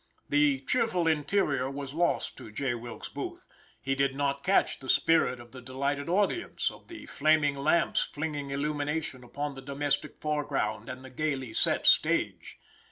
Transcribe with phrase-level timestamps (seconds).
[0.29, 2.73] The cheerful interior was lost to J.
[2.73, 3.45] Wilkes Booth.
[3.79, 8.49] He did not catch the spirit of the delighted audience, of the flaming lamps flinging
[8.49, 12.57] illumination upon the domestic foreground and the gaily set stage.